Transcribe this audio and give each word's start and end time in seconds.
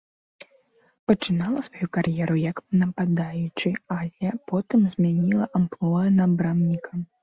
Пачынала 1.11 1.65
сваю 1.67 1.87
кар'еру 1.99 2.37
як 2.47 2.63
нападаючы, 2.85 3.69
але 3.99 4.29
потым 4.51 4.93
змяніла 4.99 5.53
амплуа 5.65 6.05
на 6.21 6.33
брамніка. 6.39 6.91